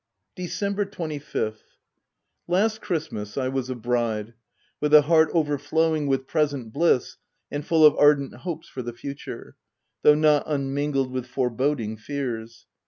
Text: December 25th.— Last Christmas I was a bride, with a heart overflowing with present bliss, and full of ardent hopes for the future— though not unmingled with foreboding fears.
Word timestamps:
December 0.33 0.83
25th.— 0.83 1.77
Last 2.57 2.81
Christmas 2.81 3.37
I 3.37 3.49
was 3.49 3.69
a 3.69 3.75
bride, 3.75 4.33
with 4.79 4.95
a 4.95 5.03
heart 5.03 5.29
overflowing 5.31 6.07
with 6.07 6.25
present 6.25 6.73
bliss, 6.73 7.17
and 7.51 7.63
full 7.63 7.85
of 7.85 7.95
ardent 7.97 8.33
hopes 8.37 8.67
for 8.67 8.81
the 8.81 8.93
future— 8.93 9.55
though 10.01 10.15
not 10.15 10.41
unmingled 10.47 11.11
with 11.11 11.27
foreboding 11.27 11.97
fears. 11.97 12.65